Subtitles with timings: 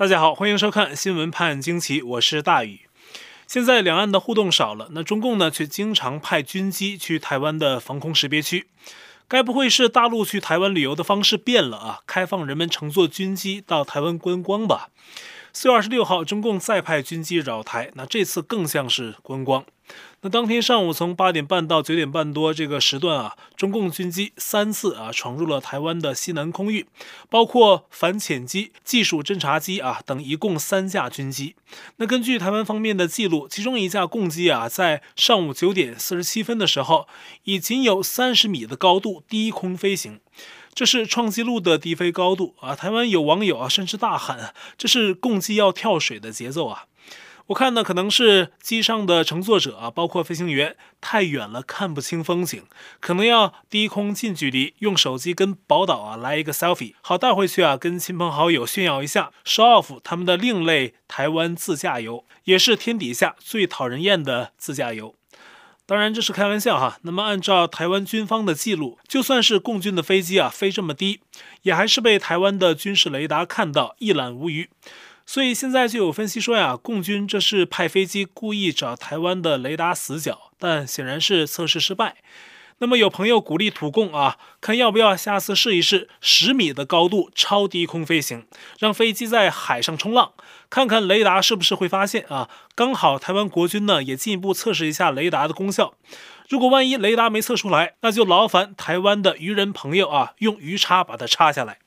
[0.00, 2.80] 大家好，欢迎收看《新闻判惊奇》，我是大宇。
[3.46, 8.68] 现在两岸的互动少了，那中共呢却经常派军机去台湾的防空识别区，
[9.28, 12.00] 该不会是大陆去台湾旅游的方式变了啊？
[12.06, 14.88] 开放人们乘坐军机到台湾观光吧？
[15.52, 19.64] 四月二十六号，中共再派军机扰台，那这次更像是观光。
[20.20, 26.86] 那当天上午从八点半到九点半多这个时段啊，中共军机三次啊闯入了台湾的西南空域，
[27.28, 31.56] 包括反潜机、技术侦察机啊等一共三架军机。
[31.96, 37.08] 那根据台湾方面的记录，其中一架共机啊在上午九点四十七分的时候，
[37.42, 40.20] 以仅有三十米的高度低空飞行。
[40.80, 42.74] 这是创纪录的低飞高度啊！
[42.74, 46.86] 台湾有网友啊，甚至大喊：“这是共机要跳水的节奏啊！”
[47.48, 52.62] 我看呢，可能是机上的乘坐者啊，包括飞行员太远了看不清风景，
[52.98, 65.14] 可能要低空近距离用手机跟宝岛啊来一个 selfie，好带回去啊，跟亲朋好友炫耀一下，show off 他们的另类台湾自驾游，也是天底下最讨人厌的自驾游。
[65.90, 67.00] 当然这是开玩笑哈。
[67.02, 71.18] 那么按照台湾军方的记录，就算是共军的飞机啊飞这么低，
[71.62, 74.70] 也还是被台湾的军事雷达看到一览无余。
[75.26, 82.18] 所以现在就有分析说呀，共军这是派飞机故意找台湾的雷达死角，但显然是测试失败。
[82.78, 88.46] 那么有朋友鼓励土共啊，看要不要下次试一试十米的高度超低空飞行，
[88.78, 90.34] 让飞机在海上冲浪，
[90.70, 92.48] 看看雷达是不是会发现啊？
[92.74, 95.94] 刚好台湾国军呢也进一步测试一下雷达的功效。
[96.48, 101.78] 如果万一雷达没测出来，那就劳烦台湾的渔人朋友啊，用鱼叉把它叉下来。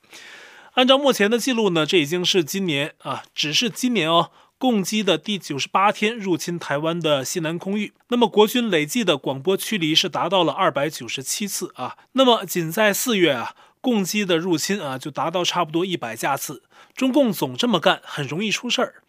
[0.74, 4.30] 按照目前的记录呢，这已经是今年啊，只是今年哦。
[4.56, 11.96] 共机的第九十八天入侵台湾的西南空域，那么国军累计的广播驱离是达到了二百九十七次啊。
[12.12, 16.62] 那么仅在四月啊，共机的入侵啊就达到差不多一百架次。
[16.96, 19.02] 中共总这么干，很容易出事儿。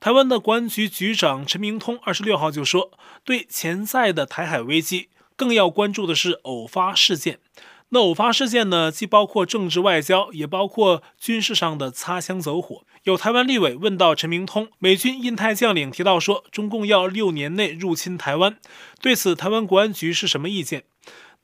[0.00, 2.90] 台湾的国安局局长陈明通二十六号就说，
[3.24, 7.38] 对潜在的台海危机，更要关注的是偶发事件。
[7.90, 12.82] 那偶发事件呢，既包括政治外交，也包括军事上的擦枪走火。
[13.04, 18.58] 有台湾立委问到陈明通，美军印太将领提到说，中共要六年内入侵台湾，
[19.00, 20.82] 对此台湾国安局是什么意见？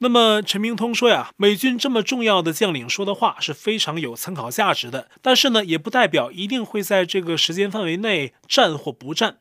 [0.03, 9.37] 那么陈明通说呀，美军这么重要的将领说的话是非常有参考价值的，但是呢，也不代表一定会在这个时间范围内战或不战。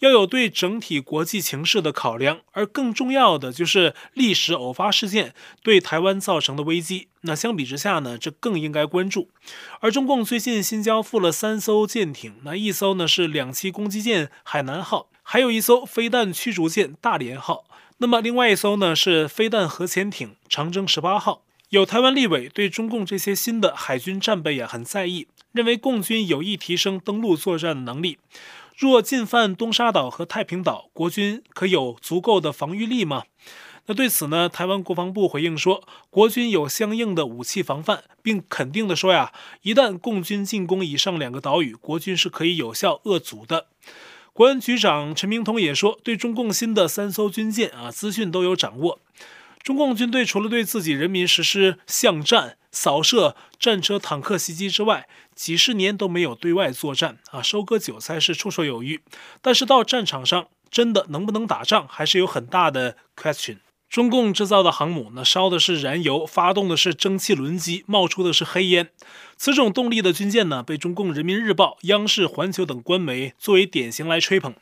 [0.00, 5.32] 要有对整体国际情势的考量，而更重要的就是历史偶发事件
[5.62, 7.06] 对台湾造成的危机。
[7.20, 9.28] 那相比之下呢，这更应该关注。
[9.78, 17.66] 而中共最近新交付了三艘舰艇，那一艘呢是两栖攻击舰海南号，还有一艘飞弹驱逐舰大连号。
[18.02, 21.42] 那么另外一艘呢是飞弹核潜艇长征十八号。
[21.68, 28.18] 有台湾立委对中共这些新的海军战备也很在意，认为共军有意提升登陆作战的能力。
[28.74, 33.24] 若进犯东沙岛和太平岛，国军可有足够的防御力吗？
[33.84, 43.66] 那对此呢，台湾国防部回应说，国军有相应的武器防范，并肯定地说呀，一旦共军进攻以上两个岛屿，国军是可以有效遏阻的。
[44.32, 49.00] 国安局长陈明通也说，对中共新的三艘军舰啊，资讯都有掌握。
[49.62, 59.02] 中共军队除了对自己人民实施巷战、扫射、战车、坦克袭击之外，几十年都没有对外作战啊，收割韭菜是绰绰有余。
[59.42, 63.58] 但是到战场上，真的能不能打仗，还是有很大的 question。
[63.90, 68.88] 中共制造的航母，呢烧的是燃油，发动的是蒸汽轮机，冒出的是黑烟。
[69.42, 74.54] 此种动力的军舰呢，被中共人民日报、央视、环球等官媒作为典型来吹捧。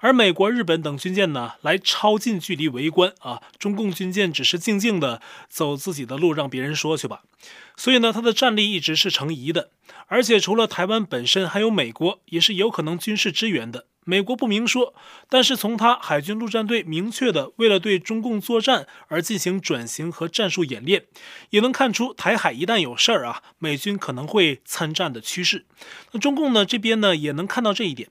[0.00, 7.22] 而美国、日本等军舰呢，来超近距离围观啊，中共军舰只是静静的走自己的路，让别人说去吧。
[7.76, 9.70] 所以呢，它的战力一直是成疑的。
[10.08, 13.86] 而且除了台湾本身，还有美国也是有可能军事支援的。
[14.04, 14.94] 美国不明说，
[15.28, 21.04] 但是从他海军陆战队明确的为了对中共作战而进行转型和战术演练，
[21.50, 25.64] 也能看出台海一旦有事儿啊，美军可能会参战的趋势。
[26.12, 28.08] 那中共呢这边呢也能看到这一点。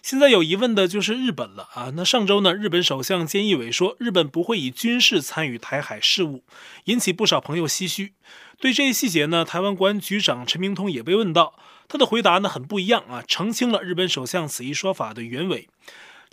[0.00, 1.92] 现在有疑问的就是日本了啊！
[1.96, 6.44] 那上周呢，日本首相菅义伟说，日本不会以军事参与台海事务，
[6.84, 8.12] 引起不少朋友唏嘘。
[8.60, 11.58] 对这一细节呢，台湾国安局长陈明通也被问到，
[11.88, 15.68] 他的回答呢很不一样啊，澄清了日本首相此一说法的原委。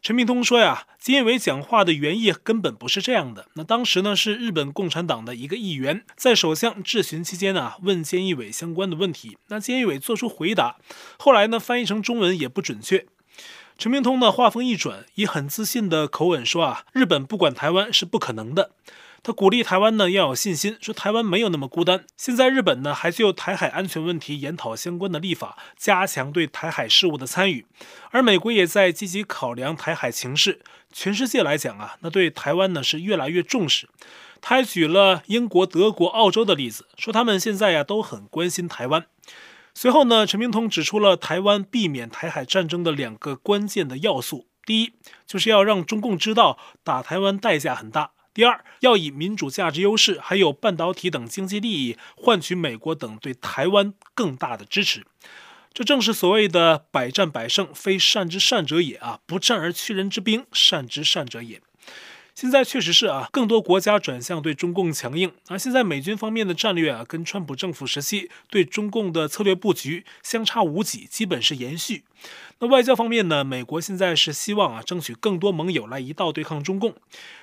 [0.02, 3.48] 陈明通说呀，菅义伟讲话的原意根本不是这样的。
[3.54, 10.76] 那当时呢是日本共产党的一个议员在首相质询期间呢问菅义伟相关的问题，那菅义伟做出回答，
[11.18, 13.08] 后来呢翻译成中文也不准确。
[13.78, 18.72] 陈明通的话锋一转，以很自信的口吻说：“啊，日本不管台湾是不可能的。”
[19.26, 22.06] 他鼓励台湾呢要有信心，说台湾没有那么孤单。
[22.16, 27.66] 现在日本呢还就台海安全问题研讨相关的立法，加强对台海事务的参与，
[28.12, 30.62] 而美国也在积极考量台海情势。
[30.94, 33.90] 全世界来讲啊，那对台湾呢是越来越重视。
[34.42, 39.08] 他还举了英国、德国、澳洲的例子，说他们现在呀都很关心台湾。
[39.74, 44.94] 随后呢，陈明通指出了台湾避免台海战争的两个关键的要素：第一，
[45.26, 55.06] 就是要让中共知道打台湾代价很大；第二，要以民主价值优势还有半导体等经济利益换取美国等对台湾更大的支持。
[55.74, 61.62] 这正是所谓的“百战百胜，非善之善者也”啊，不战而屈人之兵，善之善者也。
[62.36, 65.58] 现在确实是啊，更多国家转向对中共强硬而。
[65.58, 72.04] 现在美军方面的战略啊，跟川普政府时期对中共的策略布局相差无几，基本是延续。
[72.60, 76.96] 那外交方面呢，美国现在是希望啊，争取更多盟友来一道对抗中共。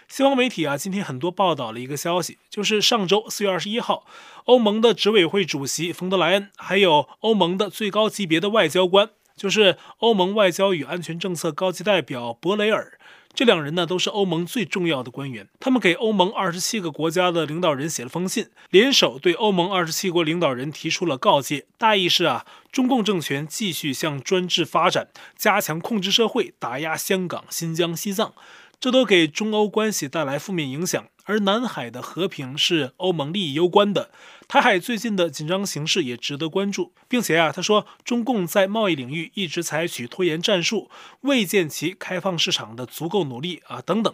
[0.08, 4.04] 西方媒体啊，今天很多报道了一个消息，就是上周四月二十一号，
[4.44, 12.98] 欧盟的执委会主席冯德莱恩，还有欧盟的最高级别的外交官，就是欧盟外交与安全政策高级代表博雷尔。
[13.34, 15.48] 这两人呢，都是欧盟最重要的官员。
[15.58, 21.64] 他们给欧盟二十七个国家的领导人写了封信，联手对欧盟二十七国领导人提出了告诫。
[21.78, 28.34] 大意是啊，中共政权继续向专制发展，加强控制社会，打压香港、新疆、西藏。
[28.82, 34.10] 这都给中欧关系带来负面影响，而南海的和平是欧盟利益攸关的。
[34.48, 40.90] 台海最近的紧张形势也值得关注，并且啊，他说中共在贸易领域一直采取拖延战术，
[41.20, 44.12] 未见其开放市场的足够努力啊等等。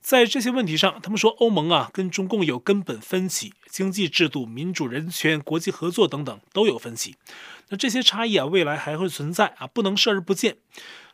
[0.00, 7.16] 在这些问题上，他们说欧盟啊跟中共有根本分歧，经济制度、民主人权、国际合作等等都有分歧。
[7.70, 10.58] 那这些差异啊，未来还会存在啊，不能视而不见。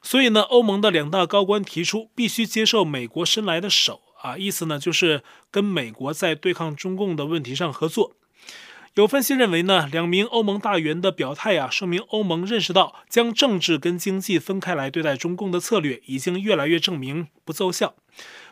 [0.03, 8.13] 所以呢，欧盟的两大高官提出必须接受美国伸来的手啊，意思呢就是跟美国在对抗中共的问题上合作。
[8.95, 17.95] 有分析认为呢，两名欧盟大员的表态啊，说明欧盟认识到将政治跟经济分开来对待中共的策略已经越来越证明不奏效。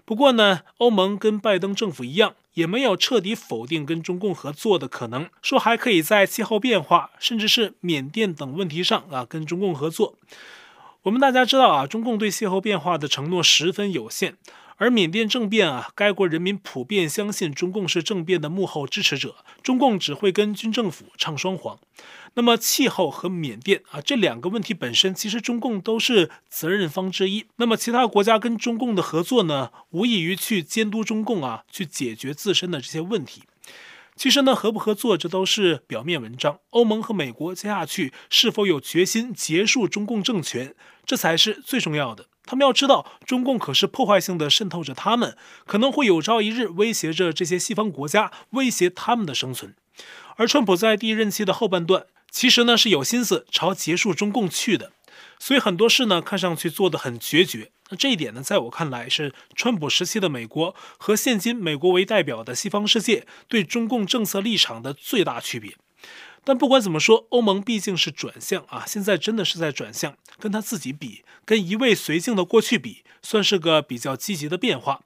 [0.06, 10.16] 不过呢，欧盟跟拜登政府一样，也没有彻底否定跟中共合作的可能，说还可以在气候变化甚至是缅甸等问题上啊跟中共合作。
[11.04, 14.36] 我们大家知道啊，中共对气候变化的承诺十分有限，
[14.76, 21.78] 而缅甸政变啊，该国人民普遍相信中共是政变的幕后支持者，中共只会跟军政府唱双簧。
[22.34, 27.46] 那么气候和缅甸啊这两个问题本身，其实中共都是责任方之一。
[27.56, 33.44] 那么其他国家跟中共的合作呢，无异于去监督中共啊，去解决自身的这些问题。
[34.20, 36.58] 其实呢，合不合作这都是表面文章。
[36.68, 40.74] 欧盟和美国接下去是否有决心结束中共政权，
[41.06, 42.26] 这才是最重要的。
[42.44, 49.74] 他们要知道，中共可是破坏性的渗透着他们，可能会有朝一日威胁着这些西方国家，威胁他们的生存。
[50.36, 54.92] 而川普在第一任期的后半段，其实呢是有心思朝结束中共去的，
[55.40, 57.72] 所以很多事呢看上去做得很决绝。
[57.88, 65.74] 那这一点呢，在我看来是川普时期的美国和现今美国为代表的西方世界对中共政策立场的最大区别。
[66.44, 75.02] 但不管怎么说，欧盟毕竟是转向啊，现在真的是在转向，跟他自己比，跟一味绥靖的过去比，算是个比较积极的变化。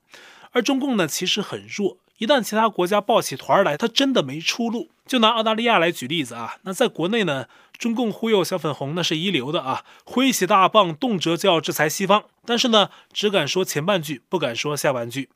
[0.53, 1.99] 而中共呢，其实很弱。
[2.19, 4.91] 一旦其他国家抱起团来，他真的没出路。
[5.07, 7.47] 就拿澳大利亚来举例子啊，那在国内呢，
[7.77, 12.25] 中共忽悠小粉红那是一流的啊，挥起大棒，动辄就要制裁西方。
[12.47, 15.29] 但是呢，只敢说前半句，不敢说下半句。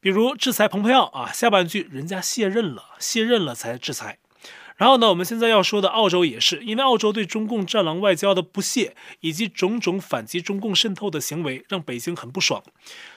[0.00, 4.18] 比如制裁蓬佩奥啊，下半句人家卸任了，卸任了才制裁。
[4.76, 12.62] 然后呢，我们现在要说的澳洲也是，因为澳洲对中共战狼外交的不屑，以及种种反击中共渗透的行为，让北京很不爽。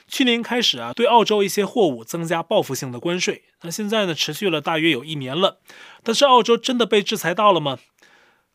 [0.07, 5.57] 去年开始啊，对澳洲一些货物增加报复性的关税，那现在呢，持续了大约有一年了。
[6.03, 7.79] 但是澳洲真的被制裁到了吗？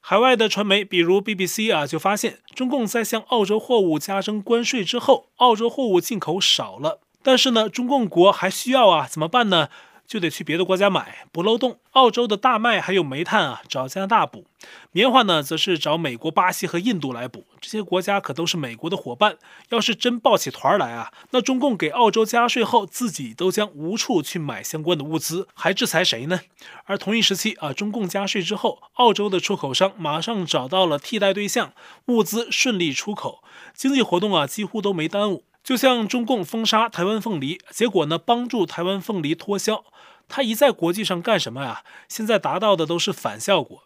[0.05, 7.01] 海外的传媒，比如 BBC 啊，就发现中共在向澳洲货物加征关税之后，澳洲货物进口少了。
[7.25, 9.69] 但是呢，中共国还需要啊，怎么办呢？
[10.13, 11.79] 就得去别的国家买，补漏洞。
[11.93, 14.43] 澳洲的大麦还有煤炭啊，找加拿大补；
[14.91, 17.47] 棉花呢，则是找美国、巴西和印度来补。
[17.63, 19.39] 这些国家可都是美国的伙伴。
[19.71, 26.41] 要是真抱起团来啊，那中共给澳洲加税后，自己都将无处去买相关的物资，还制裁谁呢？
[26.85, 31.73] 而同一时期啊，中共加税之后，澳洲的出口商马上找到了替代对象，
[32.09, 33.43] 物资顺利出口，
[33.73, 35.45] 经济活动啊几乎都没耽误。
[35.65, 39.85] 就像中共封杀台湾凤梨，结果呢，帮助台湾凤梨脱销。
[40.29, 41.83] 他一在国际上干什么呀？
[42.09, 43.85] 现在达到的都是反效果。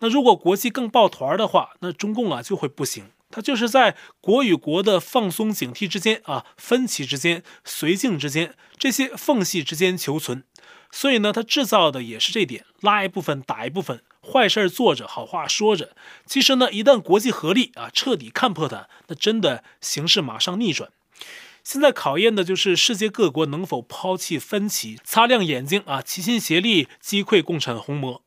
[0.00, 3.10] 那如果国际更抱团的话，那中共啊就会不行。
[3.30, 10.44] 他就是在国与国的放松警惕之间啊，分歧之间、绥靖之间这些缝隙之间求存。
[10.92, 15.90] 所以呢，它制造的也是这点，拉一部分打一部分，坏事做着，好话说着。
[16.24, 20.90] 其实呢，一旦国际合力啊，彻底看破它，那真的形势马上逆转。
[21.68, 28.22] 现在考验的就是世界各国能否抛弃分歧，擦亮眼睛啊，齐心协力击溃共产红魔。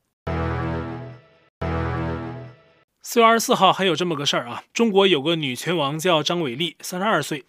[3.02, 7.46] 四月二十四号还有这么个事儿啊，中国有个女拳王叫张伟丽，三十二岁。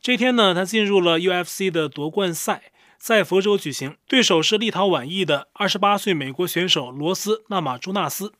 [0.00, 8.32] 这天呢，她进入了 UFC 的夺冠赛，在佛州举行，对手是立陶宛裔的二十八岁美国选手罗斯纳马朱纳斯。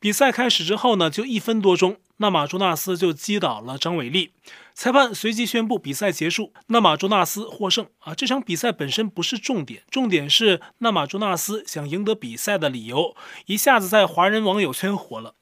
[0.00, 4.30] 比赛开始之后呢，就一分多钟，纳马朱纳斯就击倒了张伟丽。
[4.74, 8.14] 裁判随即宣布比赛结束，纳马朱纳斯获胜啊！
[8.14, 15.34] 这场比赛本身不是重点，重点是纳马朱纳斯想赢得比赛的理由，一下子在华人网友圈火了。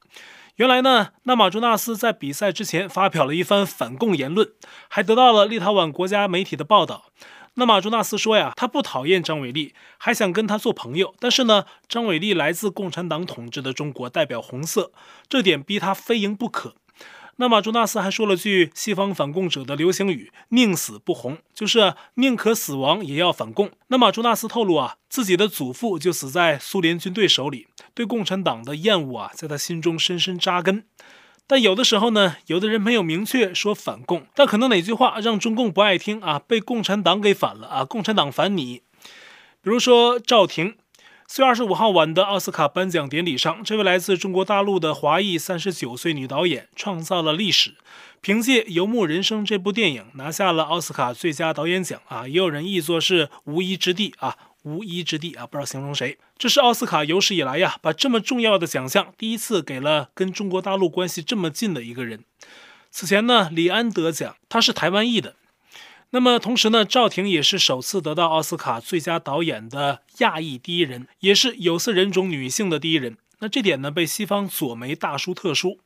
[0.57, 4.49] 原来呢，纳马朱纳斯在比赛之前发表了一番反共言论，
[4.89, 7.13] 还得到了立陶宛国家媒体的报道。
[7.55, 14.93] 那马朱纳斯说呀，他不讨厌张伟丽，还想跟他做朋友，但是呢，张伟丽来自共产党统治的中国，代表红色，
[15.29, 16.75] 这点逼他非赢不可。
[17.37, 23.71] 那马朱纳斯还说了句西方反共者的流行语：“宁死不红”，就是宁可死亡也要反共。
[23.89, 30.85] 那马朱纳斯透露啊，自己的祖父就死在苏联军队手里，对共产党的厌恶啊，在他心中深深扎根。
[31.51, 38.83] 但有的时候呢，有的人没有明确说反共，但可能哪句话让中共不爱听啊，被共产党给反了啊，共产党反你。
[39.61, 40.77] 比如说赵婷。
[41.33, 47.75] 四月二十五号晚的奥斯卡颁奖典礼上，这位来自中国大陆的华裔三十九岁女导演创造了历史，
[48.21, 52.27] 凭借《游牧人生》这部电影拿下了奥斯卡最佳导演奖啊！
[52.27, 56.19] 也有人译作是“无依之地”啊，“无依之地”啊，不知道形容谁。
[56.37, 62.25] 这是奥斯卡有史以来呀，把这么重要的奖项第一次给了跟中国大陆关系这么近的一个人。
[62.91, 65.37] 此前呢，李安得奖，他是台湾裔的。
[66.11, 73.17] 那么同时呢，赵婷也是首次得到奥斯卡最佳导演的亚裔第一人，也是有色人种女性的第一人。
[73.39, 75.79] 那这点呢，被西方左媒大书特书。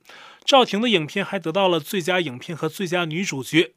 [0.45, 3.75] 赵婷的影片还得到了最佳影片和最佳女主角，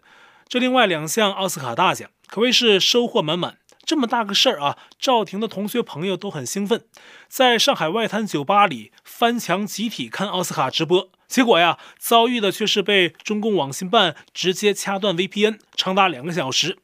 [0.48, 3.58] 这另外两项奥斯卡大奖，可谓是收获满满。
[3.88, 6.84] 这么大个事儿啊，赵婷的同学朋友都很兴奋，
[7.30, 16.78] 在上海外滩酒吧里翻墙集体看奥斯卡直播，结果呀，遭遇的却是被中共网信办直接掐断 VPN，长达两个小时。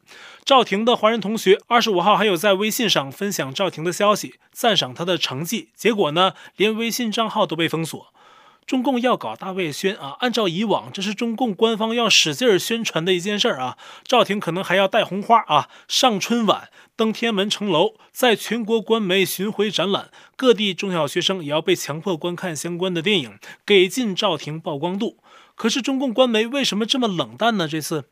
[0.45, 8.13] 赵婷的华人同学二十五号还有在微信上分享赵婷的消息，赞赏她的成绩，结果呢，连微信账号都被封锁。
[8.65, 10.15] 中共要搞大外宣啊！
[10.19, 13.77] 按照以往，这是中共官方要使劲宣传的一件事儿啊。
[14.03, 25.17] 赵婷可能还要带红花啊，上春晚，登天安门城楼，在全国官媒巡回展览，各地中小学生也要被强迫观看相关的电影，给进赵婷曝光度。
[25.55, 27.67] 可是中共官媒为什么这么冷淡呢？
[27.67, 28.05] 这次，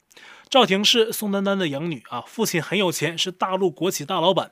[0.49, 4.51] 赵婷是宋丹丹的养女啊，父亲很有钱，是大陆国企大老板。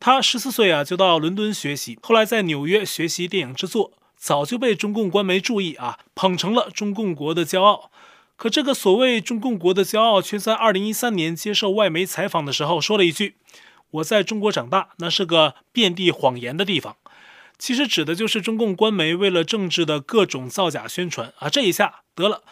[0.00, 3.92] 她十四岁啊就到伦敦学习，后来在纽约学习电影制作。
[4.18, 7.90] 早就被中共官媒注意啊，捧成了中共国的骄傲。
[8.36, 13.36] 可这个所谓中共国的骄傲，却在二零一三年接受外媒采访的时候说了一句
[13.90, 16.96] ：“我在中国长大，那是个遍地谎言的地方。”
[17.58, 21.48] 其实指的就是中共官媒为了政治的各种造假宣传啊。
[21.48, 22.42] 这一下得了。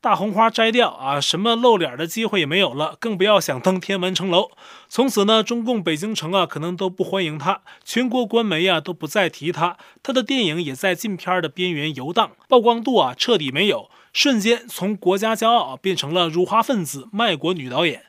[0.00, 4.50] 大红花摘掉啊，什么露脸的机会也没有了，更不要想登天安门城楼。
[4.88, 18.04] 从此呢，中共北京城啊，可能都不欢迎他，全国官媒啊都不再提他，他的电影也在禁片的边缘游荡，曝光度啊彻底没有，瞬间从国家骄傲变成了辱华分子、卖国女导演，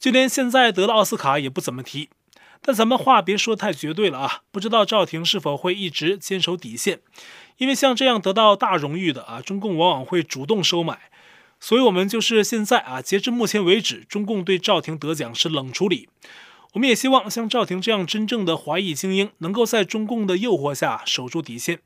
[0.00, 2.08] 就连现在得了奥斯卡也不怎么提。
[2.60, 6.98] 但咱们话别说太绝对了啊，不知道赵婷是否会一直坚守底线，
[7.58, 10.98] 因为像这样得到大荣誉的啊，中共往往会主动收买。
[11.66, 16.08] 所以，我们就是现在啊，截至目前为止，中共对赵婷得奖是冷处理。
[16.74, 21.80] 我们也希望像赵婷这样真正的华裔精英，能够在中共的诱惑下守住底线。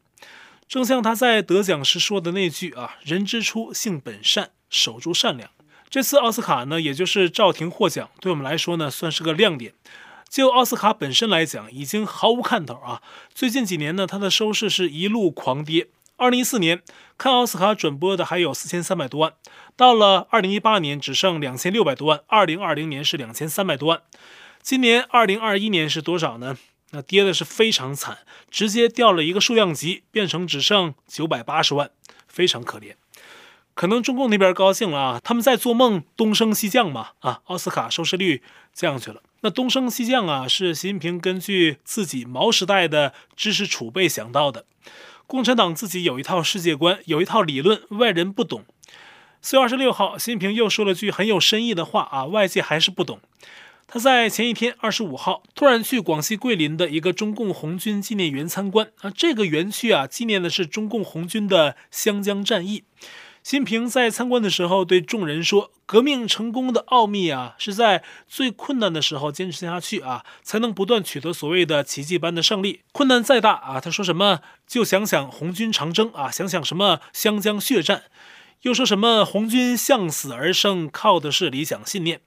[0.68, 5.49] 正像他在得奖时说的那句啊：“人之初，性本善，守住善良。”
[5.88, 9.72] 这次奥斯卡呢，也就是赵婷获奖，对我们来说呢，算是个亮点。
[10.28, 13.00] 就奥斯卡本身来讲，已经毫无看头啊。
[13.34, 15.88] 最近几年呢，它的收视是一路狂跌。
[16.20, 16.82] 二零一四年
[17.16, 19.32] 看奥斯卡转播的还有四千三百多万，
[19.74, 24.02] 到了二零一八年只剩两千六百多万，二零二零年是两千三百多万，
[24.60, 26.58] 今年二零二一年是多少呢？
[26.90, 28.18] 那跌的是非常惨，
[28.50, 31.90] 直接掉了一个数量级，变成只剩九百八十万，
[32.28, 32.96] 非常可怜。
[33.72, 38.42] 可能中共那边高兴了啊，他们在做梦东升西降嘛啊，奥斯卡收视率
[38.74, 39.22] 降去了。
[39.40, 44.66] 那东升西降啊，是习近平根据自己毛时代的知识储备想到的。
[45.30, 48.64] 共产党自己有一套世界观，有一套理论，外人不懂。
[49.40, 53.20] 四月二十六号，习近平又说了句很有深意的话啊，外界还是不懂。
[53.87, 62.82] 他在前一天二十五号突然去广西桂林的一个中共红军纪念园参观啊，这个园区啊纪念的是中共红军的湘江战役。
[63.50, 72.83] 习近平在参观的时候对众人说：“革命成功的奥秘啊，是在最困难的时候坚持下去啊，才能不断取得所谓的奇迹般的胜利。
[72.92, 74.38] 困难再大啊，他说什么
[74.69, 78.04] 就想想红军长征啊，想想什么湘江血战。”
[78.62, 82.21] 又说什么红军向死而生，靠的是理想信念。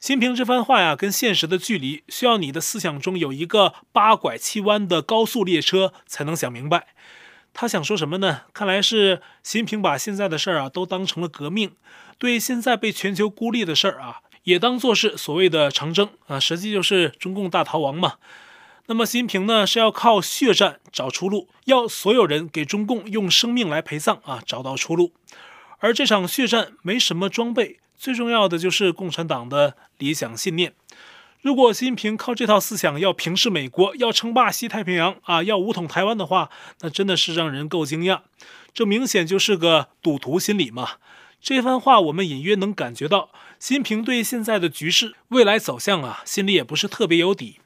[0.00, 6.86] 习近平这番话呀，跟现实的距离，需要你的思想中有一个八拐七弯的高速列车才能想明白。
[7.54, 8.42] 他想说什么呢？
[8.52, 11.70] 看来是习近平把现在的事儿啊都当成了革命，
[12.18, 18.14] 对现在被全球孤立的事儿啊，也当作是所谓的长征啊，实际就是中共大逃亡嘛。
[18.86, 25.12] 那么习近平呢，是要靠血战找出路，要所有人给中共用生命来陪葬啊，找到出路。
[25.78, 30.74] 而这场血战没什么装备，最重要的就是共产党的理想信念。
[31.44, 36.48] 如果习近平靠这套思想要平视美国，要称霸西太平洋啊，要武统台湾的话，
[36.80, 38.22] 那真的是让人够惊讶。
[38.72, 40.92] 这明显就是个赌徒心理嘛。
[41.42, 47.60] 这番话我们隐约能感觉到，习近平对现在的局势、未来走向啊，心里也不是特别有底。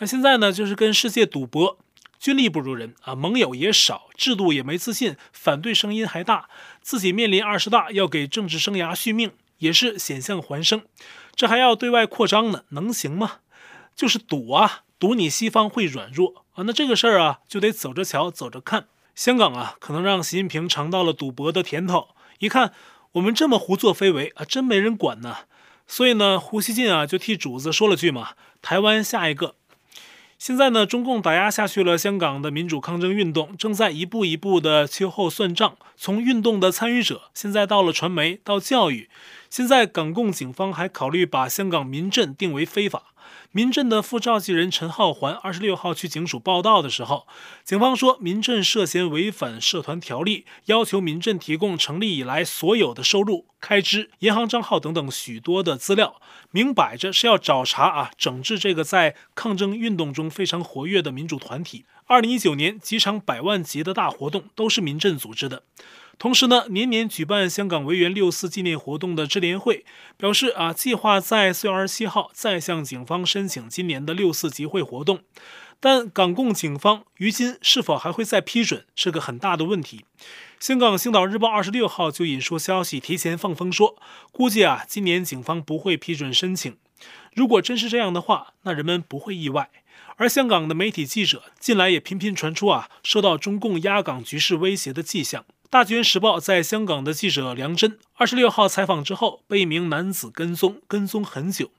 [0.00, 1.78] 那现在呢，就是跟世界赌博。
[2.20, 6.50] 军力不如人啊，盟友也少，制度也没自信，反对声音还大，
[6.82, 10.82] 自己面临二十大要给政治生涯续命，也是险象环生。
[11.34, 13.38] 这还要对外扩张呢，能行吗？
[13.94, 16.64] 就是赌啊，赌你西方会软弱啊。
[16.64, 18.86] 那这个事儿啊，就得走着瞧，走着看。
[19.14, 22.08] 香港啊，可能让习近平尝到了赌博的甜头。
[22.38, 22.72] 一看
[23.12, 25.36] 我们这么胡作非为啊，真没人管呢。
[25.86, 28.30] 所以呢，胡锡进啊，就替主子说了句嘛
[28.62, 29.56] ：“台湾下一个。”
[30.38, 35.76] 现在呢，中共打压下去了香港的民主抗争运动，正在一步一步的秋后算账。
[35.96, 39.08] 从运动的参与者，现在到了传媒，到教育，
[39.48, 43.13] 现在港共警方还考虑把香港民阵定为非法。
[43.52, 47.26] 民政的副召集人陈浩环二十六号去警署报到的时候，
[47.62, 61.84] 警方说民政涉嫌违反社团条例，要求民政提供成立以来所有的收入、开支、银行账号等等许多的资料，明摆着是要找茬啊，整治这个在抗争运动中非常活跃的民主团体。
[62.06, 65.62] 二零一九年几场百万级的大活动都是民政组织的。
[66.18, 69.84] 同时呢，年年举办香港维园六四纪念活动的支联会
[70.16, 75.20] 表示啊，计划在四月二十七号再向警方申请今年的六四集会活动，
[75.80, 80.04] 但港共警方于今是否还会再批准，是个很大的问题。
[80.60, 83.96] 香港星岛日报二十六号就引述消息提前放风说，
[84.32, 86.74] 估计啊，今年警方不会批准申请。
[87.34, 89.68] 如果真是这样的话，那人们不会意外。
[90.16, 95.44] 而香港的媒体记者近来也频频传出啊，受到中共压港局势威胁的迹象。
[95.70, 101.70] 大纪元时报在香港的记者梁真二十六号采访之后，被一名男子跟踪，跟踪很久。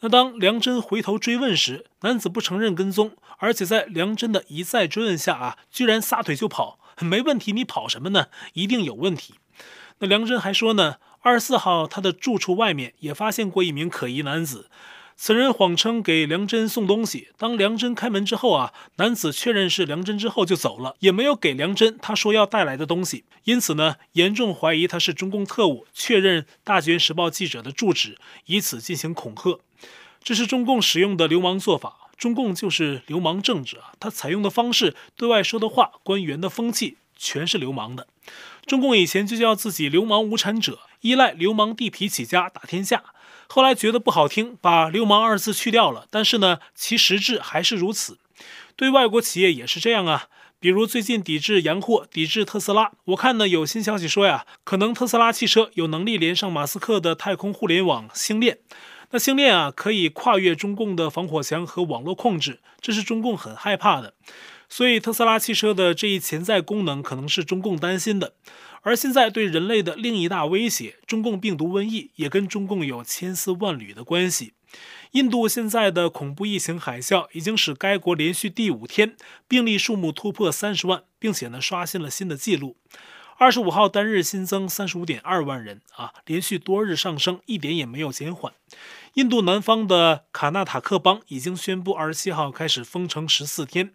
[0.00, 6.78] 那当梁真回头追问时，男子不承认跟踪，而且在梁真的一再追问下啊，居然撒腿就跑。
[7.00, 8.28] 没问题，你跑什么呢？
[8.54, 9.34] 一定有问题。
[9.98, 14.70] 那梁真还说呢，二十四号他的住处外面也发现过一名可疑男子。
[15.16, 23.24] 此人谎称给梁真送东西，当梁真开门之后啊，男子确认是梁真之后就走了，也没有给梁真他说要带来的东西。
[23.44, 29.60] 因此呢，严重怀疑他是中共特务，确认大纪元时报记者的住址，以此进行恐吓。
[30.22, 38.08] 这是中共使用的流氓做法，中共就是流氓政治啊，他采用的方式、对外说的话、官员的风气，全是流氓的。
[38.66, 43.13] 中共以前就叫自己流氓无产者，依赖流氓地痞起家打天下。
[43.46, 46.06] 后来觉得不好听，把“流氓”二字去掉了。
[46.10, 48.18] 但是呢，其实质还是如此。
[48.76, 50.28] 对外国企业也是这样啊。
[50.58, 52.92] 比如最近抵制洋货，抵制特斯拉。
[53.04, 58.58] 我看呢，有新消息说呀，可能特斯拉汽车有能力连上马斯克的太空互联网星链。
[59.10, 64.14] 那星链啊，可以跨越中共的防火墙和网络控制，这是中共很害怕的。
[64.70, 68.32] 所以特斯拉汽车的这一潜在功能，可能是中共担心的。
[68.84, 74.52] 而现在对人类的另一大威胁，中共病毒瘟疫，也跟中共有千丝万缕的关系。
[75.12, 79.16] 印度现在的恐怖疫情海啸，已经使该国连续第五天
[79.48, 82.76] 病例数目突破三十万，并且呢刷新了新的纪录。
[83.36, 88.52] 二十五号单日新增三十五点二万人啊，连续多日上升，一点也没有减缓。
[89.14, 93.94] 印度南方的卡纳塔克邦已经宣布二十七号开始封城十四天，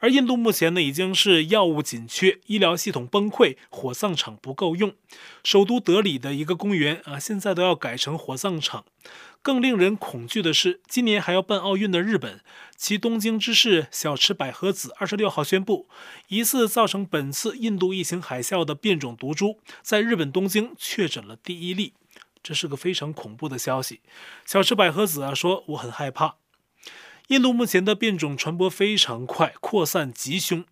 [0.00, 4.92] 而印度目前呢已经是药物紧缺、医疗系统崩溃、火葬场不够用。
[5.44, 8.84] 首都德里的一个公园啊，现在都要改成火葬场。
[9.40, 12.40] 更令人恐惧的是，今年还要办奥运的日本，
[12.76, 15.88] 其东京知事小池百合子二十六号宣布，
[16.26, 21.92] 疑似造成本次印度疫情海啸的变种毒株在日本东京确诊了第一例，
[22.46, 24.02] 这是个非常恐怖的消息。
[24.44, 26.36] 小池百合子啊说，我很害怕。
[27.26, 30.64] 印度目前的变种传播非常快，扩散极凶，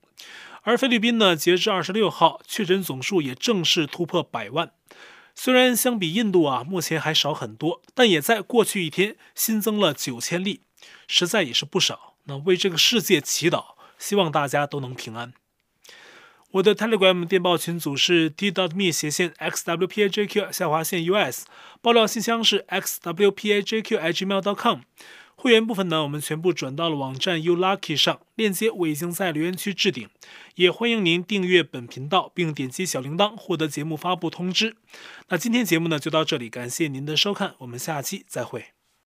[0.63, 4.71] 而菲律宾呢，截至二十六号确诊总数也正式突破百万。
[5.35, 10.61] 虽然相比印度啊，目前还少很多，但也在过去一天新增了九千例，
[11.09, 12.15] 实在也是不少。
[12.27, 15.33] 那为这个世界祈祷，希望大家都能平安。
[16.55, 21.47] 我的 Telegram 电报群组是 t.me 斜线 xwpajq 下划线 us，
[21.83, 24.79] 爆料信箱是 xwpajq@gmail.com。
[25.35, 30.09] 会员部分呢，我们全部转到了网站 ulucky 上，链接我已经在留言区置顶，
[30.55, 34.77] 也欢迎您订阅本频道，并点击小铃铛获得节目发布通知。
[35.31, 38.74] 那今天节目呢就到这里，感谢您的收看，我们下期再会。